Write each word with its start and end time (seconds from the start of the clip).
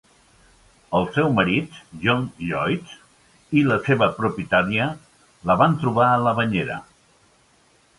El 0.99 1.03
seu 1.17 1.29
marit, 1.39 1.75
John 2.07 2.25
Lloyd, 2.47 2.95
i 3.61 3.65
la 3.71 3.79
seva 3.91 4.11
propietària 4.23 4.91
la 5.53 5.61
van 5.65 5.81
trobar 5.85 6.13
a 6.13 6.21
la 6.29 6.39
banyera. 6.45 6.85